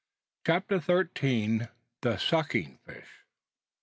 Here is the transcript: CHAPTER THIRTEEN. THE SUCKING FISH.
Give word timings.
CHAPTER 0.47 0.79
THIRTEEN. 0.79 1.67
THE 2.01 2.17
SUCKING 2.17 2.79
FISH. 2.87 3.27